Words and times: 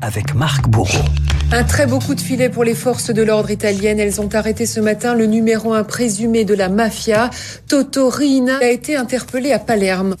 Avec 0.00 0.32
Marc 0.32 0.68
Bourreau. 0.68 1.04
Un 1.50 1.64
très 1.64 1.86
beau 1.86 1.98
coup 1.98 2.14
de 2.14 2.20
filet 2.20 2.48
pour 2.48 2.62
les 2.62 2.76
forces 2.76 3.10
de 3.10 3.20
l'ordre 3.22 3.50
italiennes. 3.50 3.98
Elles 3.98 4.20
ont 4.20 4.28
arrêté 4.32 4.64
ce 4.64 4.78
matin 4.78 5.16
le 5.16 5.26
numéro 5.26 5.74
un 5.74 5.82
présumé 5.82 6.44
de 6.44 6.54
la 6.54 6.68
mafia. 6.68 7.28
Toto 7.66 8.08
Rina 8.08 8.58
a 8.58 8.68
été 8.68 8.94
interpellé 8.94 9.50
à 9.50 9.58
Palerme. 9.58 10.14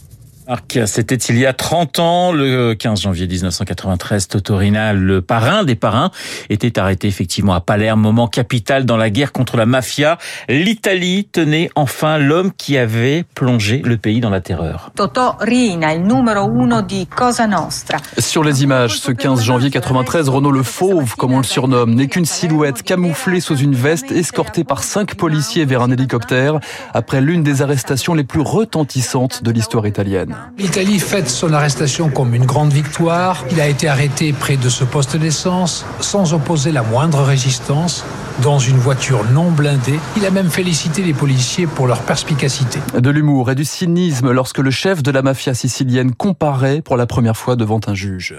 C'était 0.86 1.16
il 1.16 1.38
y 1.38 1.46
a 1.46 1.52
30 1.52 1.98
ans, 1.98 2.32
le 2.32 2.74
15 2.74 3.02
janvier 3.02 3.26
1993, 3.26 4.28
Totorina, 4.28 4.92
le 4.92 5.22
parrain 5.22 5.64
des 5.64 5.74
parrains, 5.74 6.10
était 6.50 6.78
arrêté 6.78 7.08
effectivement 7.08 7.54
à 7.54 7.60
Palerme, 7.60 8.00
moment 8.00 8.26
capital 8.26 8.84
dans 8.84 8.96
la 8.96 9.10
guerre 9.10 9.32
contre 9.32 9.56
la 9.56 9.66
mafia. 9.66 10.18
L'Italie 10.48 11.28
tenait 11.30 11.70
enfin 11.74 12.18
l'homme 12.18 12.52
qui 12.56 12.76
avait 12.76 13.24
plongé 13.34 13.82
le 13.84 13.96
pays 13.96 14.20
dans 14.20 14.30
la 14.30 14.40
terreur. 14.40 14.90
Totorina, 14.96 15.94
le 15.94 16.00
numéro 16.00 16.48
uno 16.50 16.82
di 16.82 17.06
Cosa 17.06 17.46
Nostra. 17.46 17.98
Sur 18.18 18.42
les 18.42 18.62
images, 18.62 18.98
ce 18.98 19.12
15 19.12 19.42
janvier 19.42 19.70
93, 19.70 20.28
Renaud 20.28 20.52
le 20.52 20.62
Fauve, 20.62 21.16
comme 21.16 21.32
on 21.32 21.38
le 21.38 21.44
surnomme, 21.44 21.94
n'est 21.94 22.08
qu'une 22.08 22.26
silhouette 22.26 22.82
camouflée 22.82 23.40
sous 23.40 23.56
une 23.56 23.74
veste, 23.74 24.10
escortée 24.10 24.64
par 24.64 24.82
cinq 24.82 25.14
policiers 25.14 25.64
vers 25.64 25.82
un 25.82 25.90
hélicoptère, 25.90 26.58
après 26.94 27.20
l'une 27.20 27.42
des 27.42 27.62
arrestations 27.62 28.14
les 28.14 28.24
plus 28.24 28.40
retentissantes 28.40 29.42
de 29.42 29.50
l'histoire 29.50 29.86
italienne. 29.86 30.31
L'Italie 30.58 30.98
fête 30.98 31.28
son 31.28 31.52
arrestation 31.52 32.08
comme 32.08 32.34
une 32.34 32.44
grande 32.44 32.72
victoire. 32.72 33.44
Il 33.50 33.60
a 33.60 33.66
été 33.66 33.88
arrêté 33.88 34.32
près 34.32 34.56
de 34.56 34.68
ce 34.68 34.84
poste 34.84 35.16
d'essence, 35.16 35.84
sans 36.00 36.34
opposer 36.34 36.72
la 36.72 36.82
moindre 36.82 37.22
résistance, 37.22 38.04
dans 38.42 38.58
une 38.58 38.76
voiture 38.76 39.24
non 39.32 39.50
blindée. 39.50 39.98
Il 40.16 40.26
a 40.26 40.30
même 40.30 40.50
félicité 40.50 41.02
les 41.02 41.14
policiers 41.14 41.66
pour 41.66 41.86
leur 41.86 42.00
perspicacité. 42.00 42.78
De 42.98 43.10
l'humour 43.10 43.50
et 43.50 43.54
du 43.54 43.64
cynisme 43.64 44.30
lorsque 44.30 44.58
le 44.58 44.70
chef 44.70 45.02
de 45.02 45.10
la 45.10 45.22
mafia 45.22 45.54
sicilienne 45.54 46.14
comparait 46.14 46.82
pour 46.82 46.96
la 46.96 47.06
première 47.06 47.36
fois 47.36 47.56
devant 47.56 47.80
un 47.86 47.94
juge. 47.94 48.34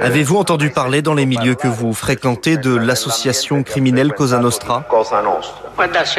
Avez-vous 0.00 0.36
entendu 0.36 0.70
parler 0.70 1.02
dans 1.02 1.14
les 1.14 1.26
milieux 1.26 1.54
que 1.54 1.68
vous 1.68 1.92
fréquentez 1.92 2.56
de 2.56 2.74
l'association 2.74 3.62
criminelle 3.62 4.12
Cosa 4.12 4.38
Nostra 4.38 4.84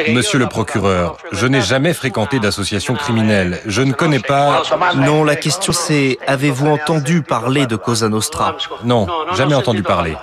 Monsieur 0.08 0.38
le 0.38 0.46
procureur, 0.46 1.16
je 1.32 1.46
n'ai 1.46 1.60
jamais 1.60 1.94
fréquenté 1.94 2.40
d'association 2.40 2.94
criminelle. 2.94 3.60
Je 3.66 3.82
ne 3.82 3.92
connais 3.92 4.18
pas... 4.18 4.62
Non, 4.96 5.24
la 5.24 5.36
question 5.36 5.72
c'est, 5.72 6.18
avez-vous 6.26 6.66
entendu 6.66 7.22
parler 7.22 7.66
de 7.66 7.76
Cosa 7.76 8.08
Nostra 8.08 8.56
Non, 8.84 9.06
jamais 9.34 9.54
entendu 9.54 9.82
parler. 9.82 10.16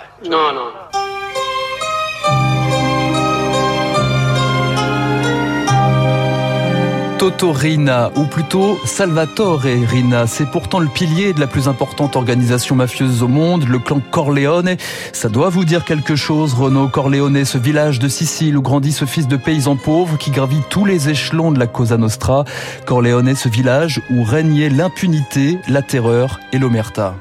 Toto 7.21 7.51
Rina, 7.51 8.09
ou 8.15 8.23
plutôt 8.23 8.79
Salvatore 8.83 9.61
Rina. 9.61 10.25
C'est 10.25 10.47
pourtant 10.47 10.79
le 10.79 10.87
pilier 10.87 11.33
de 11.33 11.39
la 11.39 11.45
plus 11.45 11.67
importante 11.67 12.15
organisation 12.15 12.75
mafieuse 12.75 13.21
au 13.21 13.27
monde, 13.27 13.67
le 13.67 13.77
clan 13.77 14.01
Corleone. 14.09 14.75
Ça 15.13 15.29
doit 15.29 15.49
vous 15.49 15.63
dire 15.63 15.85
quelque 15.85 16.15
chose, 16.15 16.55
Renaud 16.55 16.87
Corleone, 16.87 17.45
ce 17.45 17.59
village 17.59 17.99
de 17.99 18.07
Sicile 18.07 18.57
où 18.57 18.63
grandit 18.63 18.91
ce 18.91 19.05
fils 19.05 19.27
de 19.27 19.37
paysan 19.37 19.75
pauvre 19.75 20.17
qui 20.17 20.31
gravit 20.31 20.63
tous 20.71 20.83
les 20.83 21.09
échelons 21.09 21.51
de 21.51 21.59
la 21.59 21.67
Cosa 21.67 21.95
Nostra. 21.95 22.43
Corleone, 22.87 23.35
ce 23.35 23.49
village 23.49 24.01
où 24.09 24.23
régnait 24.23 24.69
l'impunité, 24.69 25.59
la 25.67 25.83
terreur 25.83 26.39
et 26.53 26.57
l'omerta. 26.57 27.13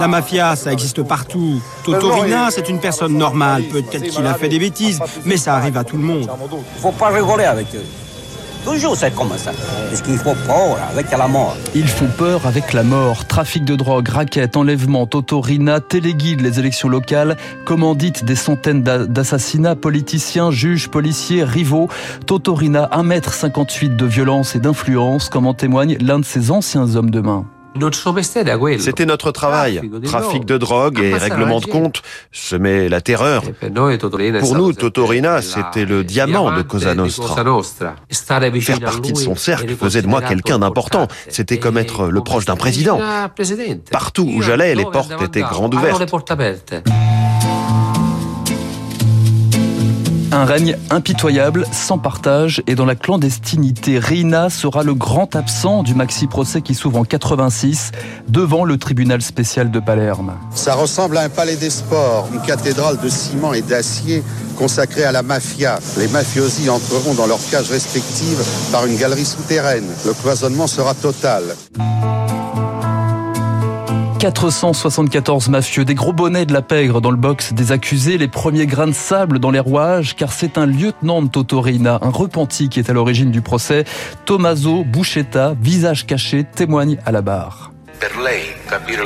La 0.00 0.08
mafia, 0.08 0.56
ça 0.56 0.72
existe 0.72 1.02
partout. 1.02 1.60
Totorina, 1.84 2.50
c'est 2.50 2.70
une 2.70 2.80
personne 2.80 3.18
normale. 3.18 3.64
Peut-être 3.64 4.04
qu'il 4.04 4.26
a 4.26 4.32
fait 4.32 4.48
des 4.48 4.58
bêtises, 4.58 5.00
mais 5.26 5.36
ça 5.36 5.54
arrive 5.54 5.76
à 5.76 5.84
tout 5.84 5.98
le 5.98 6.02
monde. 6.02 6.30
Faut 6.80 6.92
pas 6.92 7.08
rigoler 7.08 7.44
avec 7.44 7.66
eux. 7.74 7.84
Toujours 8.66 8.96
c'est 8.96 9.14
comme 9.14 9.30
ça. 9.38 9.52
Parce 9.88 10.02
qu'il 10.02 10.18
faut 10.18 10.34
peur 10.44 10.76
avec 10.90 11.12
la 11.12 11.28
mort. 11.28 11.56
Ils 11.76 11.86
font 11.86 12.08
peur 12.18 12.46
avec 12.46 12.72
la 12.72 12.82
mort. 12.82 13.24
Trafic 13.24 13.64
de 13.64 13.76
drogue, 13.76 14.08
raquettes, 14.08 14.56
enlèvements, 14.56 15.06
Totorina 15.06 15.78
téléguide 15.78 16.40
les 16.40 16.58
élections 16.58 16.88
locales, 16.88 17.36
commandite 17.64 18.24
des 18.24 18.34
centaines 18.34 18.82
d'assassinats, 18.82 19.76
politiciens, 19.76 20.50
juges, 20.50 20.88
policiers, 20.88 21.44
rivaux. 21.44 21.88
Totorina, 22.26 22.90
1m58 22.92 23.94
de 23.94 24.04
violence 24.04 24.56
et 24.56 24.58
d'influence, 24.58 25.28
comme 25.28 25.46
en 25.46 25.54
témoigne 25.54 25.96
l'un 26.00 26.18
de 26.18 26.24
ses 26.24 26.50
anciens 26.50 26.96
hommes 26.96 27.10
de 27.10 27.20
main. 27.20 27.46
C'était 28.78 29.06
notre 29.06 29.30
travail. 29.30 29.80
Trafic 30.04 30.44
de 30.44 30.58
drogue 30.58 31.00
et 31.00 31.14
règlement 31.14 31.60
de 31.60 31.66
compte, 31.66 32.02
semer 32.32 32.88
la 32.88 33.00
terreur. 33.00 33.42
Pour 34.40 34.54
nous, 34.56 34.72
Totorina, 34.72 35.42
c'était 35.42 35.84
le 35.84 36.04
diamant 36.04 36.56
de 36.56 36.62
Cosa 36.62 36.94
Nostra. 36.94 37.34
Faire 38.60 38.80
partie 38.80 39.12
de 39.12 39.18
son 39.18 39.36
cercle 39.36 39.74
faisait 39.76 40.02
de 40.02 40.06
moi 40.06 40.22
quelqu'un 40.22 40.58
d'important. 40.58 41.08
C'était 41.28 41.58
comme 41.58 41.78
être 41.78 42.08
le 42.08 42.20
proche 42.22 42.44
d'un 42.44 42.56
président. 42.56 43.00
Partout 43.90 44.30
où 44.34 44.42
j'allais, 44.42 44.74
les 44.74 44.84
portes 44.84 45.22
étaient 45.22 45.40
grandes 45.40 45.74
ouvertes. 45.74 46.02
Un 50.36 50.44
règne 50.44 50.76
impitoyable, 50.90 51.64
sans 51.72 51.96
partage 51.96 52.62
et 52.66 52.74
dans 52.74 52.84
la 52.84 52.94
clandestinité. 52.94 53.98
Rina 53.98 54.50
sera 54.50 54.82
le 54.82 54.92
grand 54.92 55.34
absent 55.34 55.82
du 55.82 55.94
maxi-procès 55.94 56.60
qui 56.60 56.74
s'ouvre 56.74 56.98
en 56.98 57.04
86 57.04 57.92
devant 58.28 58.66
le 58.66 58.76
tribunal 58.76 59.22
spécial 59.22 59.70
de 59.70 59.80
Palerme. 59.80 60.34
Ça 60.54 60.74
ressemble 60.74 61.16
à 61.16 61.22
un 61.22 61.30
palais 61.30 61.56
des 61.56 61.70
sports, 61.70 62.28
une 62.34 62.42
cathédrale 62.42 62.98
de 63.02 63.08
ciment 63.08 63.54
et 63.54 63.62
d'acier 63.62 64.22
consacrée 64.58 65.04
à 65.04 65.12
la 65.12 65.22
mafia. 65.22 65.78
Les 65.96 66.08
mafiosi 66.08 66.68
entreront 66.68 67.14
dans 67.14 67.26
leurs 67.26 67.40
cages 67.50 67.70
respectives 67.70 68.44
par 68.70 68.84
une 68.84 68.98
galerie 68.98 69.24
souterraine. 69.24 69.88
Le 70.04 70.12
cloisonnement 70.12 70.66
sera 70.66 70.92
total. 70.92 71.44
474 74.18 75.48
mafieux, 75.50 75.84
des 75.84 75.94
gros 75.94 76.12
bonnets 76.12 76.46
de 76.46 76.52
la 76.52 76.62
pègre 76.62 77.00
dans 77.00 77.10
le 77.10 77.16
box 77.16 77.52
des 77.52 77.72
accusés, 77.72 78.18
les 78.18 78.28
premiers 78.28 78.66
grains 78.66 78.86
de 78.86 78.92
sable 78.92 79.38
dans 79.38 79.50
les 79.50 79.60
rouages, 79.60 80.16
car 80.16 80.32
c'est 80.32 80.58
un 80.58 80.66
lieutenant 80.66 81.22
de 81.22 81.28
Totorina, 81.28 81.98
un 82.02 82.10
repenti 82.10 82.68
qui 82.68 82.78
est 82.78 82.88
à 82.88 82.92
l'origine 82.92 83.30
du 83.30 83.42
procès. 83.42 83.84
Tommaso 84.24 84.84
Buscetta, 84.84 85.54
visage 85.60 86.06
caché, 86.06 86.44
témoigne 86.44 86.98
à 87.04 87.12
la 87.12 87.22
barre. 87.22 87.75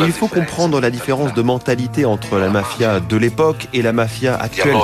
Il 0.00 0.12
faut 0.12 0.28
comprendre 0.28 0.80
la 0.80 0.90
différence 0.90 1.34
de 1.34 1.42
mentalité 1.42 2.04
entre 2.04 2.38
la 2.38 2.48
mafia 2.48 3.00
de 3.00 3.16
l'époque 3.16 3.68
et 3.72 3.82
la 3.82 3.92
mafia 3.92 4.36
actuelle. 4.36 4.76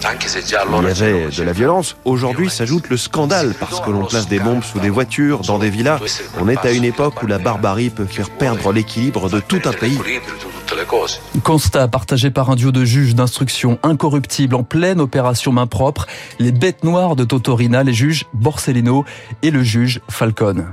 Il 0.00 0.84
y 0.84 0.90
avait 0.90 1.30
de 1.30 1.42
la 1.42 1.52
violence. 1.52 1.96
Aujourd'hui 2.04 2.50
s'ajoute 2.50 2.88
le 2.88 2.96
scandale 2.96 3.54
parce 3.58 3.80
que 3.80 3.90
l'on 3.90 4.04
place 4.04 4.28
des 4.28 4.40
bombes 4.40 4.62
sous 4.62 4.80
des 4.80 4.90
voitures, 4.90 5.40
dans 5.40 5.58
des 5.58 5.70
villas. 5.70 6.00
On 6.40 6.48
est 6.48 6.64
à 6.64 6.72
une 6.72 6.84
époque 6.84 7.22
où 7.22 7.26
la 7.26 7.38
barbarie 7.38 7.90
peut 7.90 8.04
faire 8.04 8.30
perdre 8.30 8.72
l'équilibre 8.72 9.28
de 9.28 9.40
tout 9.40 9.60
un 9.64 9.72
pays. 9.72 9.98
Constat 11.44 11.88
partagé 11.88 12.30
par 12.30 12.50
un 12.50 12.56
duo 12.56 12.72
de 12.72 12.84
juges 12.84 13.14
d'instruction 13.14 13.78
incorruptibles 13.82 14.54
en 14.54 14.62
pleine 14.62 15.00
opération 15.00 15.52
main 15.52 15.66
propre, 15.66 16.06
les 16.38 16.52
bêtes 16.52 16.84
noires 16.84 17.16
de 17.16 17.24
Totorina, 17.24 17.82
les 17.82 17.92
juges 17.92 18.24
Borsellino 18.32 19.04
et 19.42 19.50
le 19.50 19.62
juge 19.62 20.00
Falcone. 20.08 20.66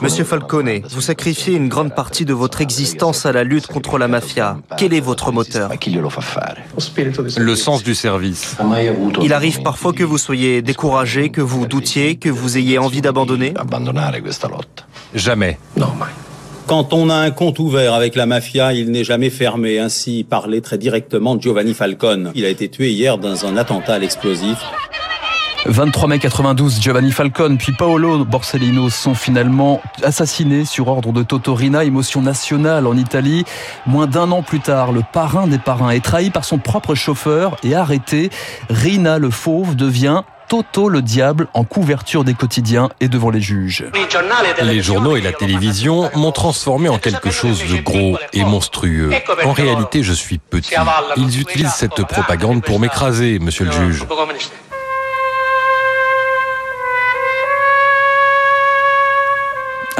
Monsieur 0.00 0.24
Falcone, 0.24 0.80
vous 0.90 1.00
sacrifiez 1.00 1.54
une 1.54 1.68
grande 1.68 1.94
partie 1.94 2.24
de 2.24 2.32
votre 2.32 2.60
existence 2.60 3.26
à 3.26 3.32
la 3.32 3.44
lutte 3.44 3.66
contre 3.66 3.98
la 3.98 4.08
mafia. 4.08 4.58
Quel 4.76 4.92
est 4.94 5.00
votre 5.00 5.32
moteur? 5.32 5.70
Le 7.36 7.56
sens 7.56 7.82
du 7.82 7.94
service. 7.94 8.56
Il 9.22 9.32
arrive 9.32 9.62
parfois 9.62 9.92
que 9.92 10.04
vous 10.04 10.18
soyez 10.18 10.62
découragé, 10.62 11.30
que 11.30 11.40
vous 11.40 11.66
doutiez, 11.66 12.16
que 12.16 12.28
vous 12.28 12.56
ayez 12.58 12.78
envie 12.78 13.00
d'abandonner? 13.00 13.54
Jamais. 15.14 15.58
Quand 16.66 16.92
on 16.92 17.10
a 17.10 17.16
un 17.16 17.30
compte 17.30 17.58
ouvert 17.58 17.92
avec 17.92 18.14
la 18.14 18.24
mafia, 18.24 18.72
il 18.72 18.90
n'est 18.92 19.04
jamais 19.04 19.30
fermé. 19.30 19.78
Ainsi 19.78 20.24
parlait 20.28 20.60
très 20.60 20.78
directement 20.78 21.38
Giovanni 21.38 21.74
Falcone. 21.74 22.30
Il 22.34 22.44
a 22.44 22.48
été 22.48 22.68
tué 22.68 22.90
hier 22.90 23.18
dans 23.18 23.46
un 23.46 23.56
attentat 23.56 23.94
à 23.94 23.98
l'explosif. 23.98 24.58
23 25.66 26.08
mai 26.08 26.18
92, 26.18 26.80
Giovanni 26.80 27.12
Falcone 27.12 27.56
puis 27.56 27.72
Paolo 27.72 28.24
Borsellino 28.24 28.90
sont 28.90 29.14
finalement 29.14 29.80
assassinés 30.02 30.64
sur 30.64 30.88
ordre 30.88 31.12
de 31.12 31.22
Totorina, 31.22 31.84
émotion 31.84 32.20
nationale 32.20 32.86
en 32.86 32.96
Italie. 32.96 33.44
Moins 33.86 34.08
d'un 34.08 34.32
an 34.32 34.42
plus 34.42 34.60
tard, 34.60 34.90
le 34.90 35.02
parrain 35.12 35.46
des 35.46 35.58
parrains 35.58 35.90
est 35.90 36.04
trahi 36.04 36.30
par 36.30 36.44
son 36.44 36.58
propre 36.58 36.94
chauffeur 36.94 37.56
et 37.62 37.76
arrêté. 37.76 38.30
Rina 38.70 39.18
le 39.18 39.30
fauve 39.30 39.76
devient 39.76 40.22
Toto 40.48 40.88
le 40.90 41.00
diable 41.00 41.48
en 41.54 41.64
couverture 41.64 42.24
des 42.24 42.34
quotidiens 42.34 42.90
et 43.00 43.08
devant 43.08 43.30
les 43.30 43.40
juges. 43.40 43.86
Les 44.62 44.82
journaux 44.82 45.16
et 45.16 45.22
la 45.22 45.32
télévision 45.32 46.10
m'ont 46.14 46.32
transformé 46.32 46.90
en 46.90 46.98
quelque 46.98 47.30
chose 47.30 47.62
de 47.70 47.80
gros 47.80 48.18
et 48.34 48.44
monstrueux. 48.44 49.10
En 49.44 49.52
réalité, 49.52 50.02
je 50.02 50.12
suis 50.12 50.36
petit. 50.36 50.74
Ils 51.16 51.40
utilisent 51.40 51.72
cette 51.72 52.04
propagande 52.04 52.62
pour 52.62 52.80
m'écraser, 52.80 53.38
monsieur 53.38 53.64
le 53.64 53.72
juge. 53.72 54.04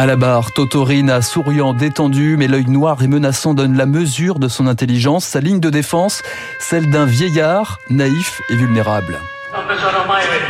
À 0.03 0.07
la 0.07 0.17
barre, 0.17 0.51
Totorina, 0.51 1.23
souriant, 1.23 1.75
détendu, 1.75 2.37
mais 2.37 2.49
l'œil 2.49 2.67
noir 2.67 3.01
et 3.05 3.07
menaçant 3.07 3.55
donne 3.55 3.77
la 3.77 3.87
mesure 3.87 4.41
de 4.41 4.49
son 4.49 4.67
intelligence, 4.67 5.25
sa 5.25 5.39
ligne 5.39 5.61
de 5.61 5.71
défense, 5.71 6.23
celle 6.59 6.91
d'un 6.91 7.05
vieillard 7.05 7.79
naïf 7.89 8.41
et 8.51 8.57
vulnérable. 8.57 9.17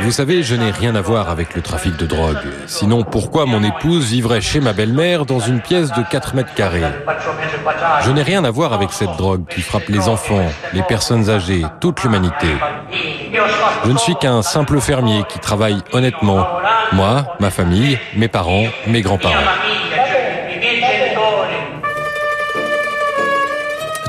Vous 0.01 0.11
savez, 0.11 0.43
je 0.43 0.55
n'ai 0.55 0.71
rien 0.71 0.95
à 0.95 1.03
voir 1.03 1.29
avec 1.29 1.55
le 1.55 1.61
trafic 1.61 1.99
de 1.99 2.07
drogue. 2.07 2.39
Sinon, 2.67 3.05
pourquoi 3.05 3.45
mon 3.45 3.63
épouse 3.63 4.07
vivrait 4.07 4.41
chez 4.41 4.61
ma 4.61 4.73
belle-mère 4.73 5.27
dans 5.27 5.41
une 5.41 5.61
pièce 5.61 5.93
de 5.93 6.03
4 6.03 6.35
mètres 6.35 6.55
carrés? 6.55 6.81
Je 8.05 8.11
n'ai 8.11 8.23
rien 8.23 8.45
à 8.45 8.51
voir 8.51 8.73
avec 8.73 8.91
cette 8.91 9.17
drogue 9.19 9.45
qui 9.51 9.61
frappe 9.61 9.89
les 9.89 10.09
enfants, 10.09 10.47
les 10.73 10.83
personnes 10.83 11.29
âgées, 11.29 11.67
toute 11.79 12.03
l'humanité. 12.03 12.49
Je 13.85 13.91
ne 13.91 13.99
suis 13.99 14.15
qu'un 14.17 14.43
simple 14.43 14.81
fermier 14.81 15.23
qui 15.29 15.39
travaille 15.39 15.83
honnêtement. 15.93 16.47
Moi, 16.93 17.25
ma 17.41 17.51
famille, 17.51 17.99
mes 18.17 18.29
parents, 18.29 18.67
mes 18.87 19.01
grands-parents. 19.01 19.35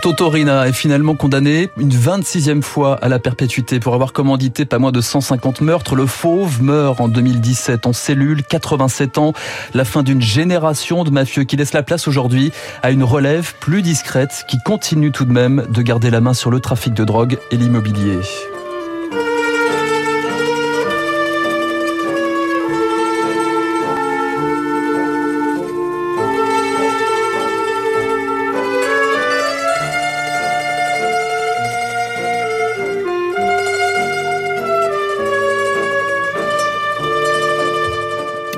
Totorina 0.03 0.67
est 0.67 0.73
finalement 0.73 1.15
condamné 1.15 1.69
une 1.77 1.89
26e 1.89 2.61
fois 2.61 2.95
à 3.01 3.07
la 3.07 3.19
perpétuité 3.19 3.79
pour 3.79 3.93
avoir 3.93 4.11
commandité 4.11 4.65
pas 4.65 4.77
moins 4.77 4.91
de 4.91 4.99
150 4.99 5.61
meurtres. 5.61 5.95
Le 5.95 6.05
fauve 6.05 6.61
meurt 6.61 6.99
en 6.99 7.07
2017 7.07 7.87
en 7.87 7.93
cellule, 7.93 8.43
87 8.43 9.17
ans. 9.17 9.31
La 9.73 9.85
fin 9.85 10.03
d'une 10.03 10.21
génération 10.21 11.05
de 11.05 11.09
mafieux 11.09 11.45
qui 11.45 11.55
laisse 11.55 11.71
la 11.71 11.83
place 11.83 12.09
aujourd'hui 12.09 12.51
à 12.81 12.91
une 12.91 13.05
relève 13.05 13.53
plus 13.61 13.81
discrète 13.81 14.43
qui 14.49 14.57
continue 14.65 15.13
tout 15.13 15.23
de 15.23 15.31
même 15.31 15.65
de 15.69 15.81
garder 15.81 16.09
la 16.09 16.19
main 16.19 16.33
sur 16.33 16.51
le 16.51 16.59
trafic 16.59 16.93
de 16.93 17.05
drogue 17.05 17.37
et 17.51 17.55
l'immobilier. 17.55 18.19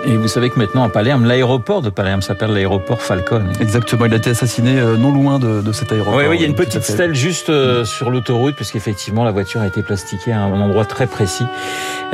Et 0.08 0.18
vous 0.18 0.28
savez 0.28 0.52
que 0.52 0.60
maintenant 0.60 0.84
à 0.84 0.90
Palerme, 0.90 1.26
l'aéroport 1.26 1.82
de 1.82 1.90
Palerme 1.90 2.22
s'appelle 2.22 2.52
l'aéroport 2.52 3.02
Falcone. 3.02 3.52
Exactement, 3.60 4.06
il 4.06 4.14
a 4.14 4.18
été 4.18 4.30
assassiné 4.30 4.80
euh, 4.80 4.98
non 4.98 5.12
loin 5.12 5.40
de, 5.40 5.62
de 5.62 5.72
cet 5.72 5.92
aéroport. 5.92 6.16
Oui, 6.16 6.26
oui, 6.30 6.36
il 6.38 6.42
y 6.42 6.44
a 6.44 6.48
une 6.48 6.54
petite 6.54 6.84
stèle 6.84 7.16
juste 7.16 7.50
euh, 7.50 7.86
sur 7.86 8.12
l'autoroute, 8.12 8.56
puisqu'effectivement 8.56 9.24
la 9.24 9.32
voiture 9.32 9.62
a 9.62 9.68
été 9.68 9.82
plastiquée 9.82 10.32
à 10.32 10.42
un 10.42 10.62
endroit 10.62 10.86
très 10.86 11.08
précis 11.08 11.46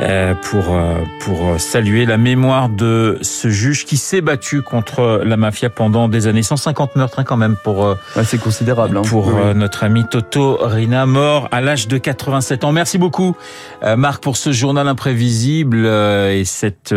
euh, 0.00 0.32
pour 0.34 0.74
pour 1.20 1.60
saluer 1.60 2.06
la 2.06 2.16
mémoire 2.16 2.70
de 2.70 3.18
ce 3.20 3.50
juge 3.50 3.84
qui 3.84 3.98
s'est 3.98 4.22
battu 4.22 4.62
contre 4.62 5.20
la 5.22 5.36
mafia 5.36 5.68
pendant 5.68 6.08
des 6.08 6.26
années. 6.26 6.42
150 6.42 6.96
meurtres 6.96 7.18
hein, 7.18 7.24
quand 7.24 7.36
même 7.36 7.56
pour. 7.62 7.80
Ouais, 8.16 8.24
c'est 8.24 8.40
considérable. 8.40 8.96
Hein. 8.96 9.02
Pour 9.02 9.32
notre 9.54 9.84
ami 9.84 10.06
Toto 10.08 10.56
Rina, 10.62 11.04
mort 11.04 11.48
à 11.52 11.60
l'âge 11.60 11.88
de 11.88 11.98
87 11.98 12.64
ans. 12.64 12.72
Merci 12.72 12.96
beaucoup, 12.96 13.36
Marc, 13.96 14.22
pour 14.22 14.38
ce 14.38 14.50
journal 14.50 14.88
imprévisible 14.88 15.84
et 15.86 16.44
cette 16.46 16.94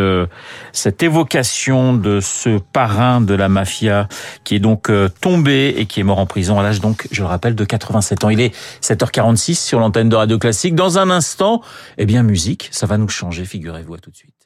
cette 0.86 1.02
évocation 1.02 1.96
de 1.96 2.20
ce 2.20 2.60
parrain 2.60 3.20
de 3.20 3.34
la 3.34 3.50
mafia 3.50 4.08
qui 4.44 4.54
est 4.54 4.60
donc 4.60 4.92
euh, 4.92 5.10
tombé 5.20 5.74
et 5.76 5.88
qui 5.88 6.00
est 6.00 6.04
mort 6.04 6.20
en 6.20 6.28
prison 6.28 6.60
à 6.60 6.64
l'âge 6.64 6.80
donc, 6.80 7.08
je 7.10 7.24
le 7.24 7.28
rappelle, 7.28 7.56
de 7.56 7.66
87 7.66 8.24
ans. 8.24 8.30
Il 8.30 8.40
est 8.40 8.56
7h46 8.84 9.56
sur 9.56 9.80
l'antenne 9.80 10.10
de 10.10 10.16
Radio 10.16 10.38
Classique. 10.38 10.76
Dans 10.76 11.00
un 11.00 11.10
instant, 11.10 11.64
eh 11.98 12.06
bien 12.06 12.22
musique, 12.22 12.70
ça 12.72 12.86
va 12.86 13.00
nous 13.00 13.08
changer, 13.08 13.46
figurez-vous 13.46 13.96
à 13.96 13.98
tout 13.98 14.12
de 14.12 14.16
suite. 14.16 14.45